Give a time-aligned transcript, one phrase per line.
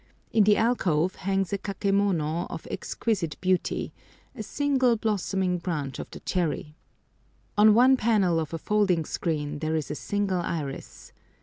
[0.31, 3.93] In the alcove hangs a kakemono of exquisite beauty,
[4.33, 6.75] a single blossoming branch of the cherry.
[7.55, 11.11] On one panel of a folding screen there is a single iris.